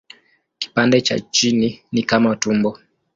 Kipande 0.59 1.01
cha 1.01 1.19
chini 1.19 1.81
ni 1.91 2.03
kama 2.03 2.35
tumbo. 2.35 2.79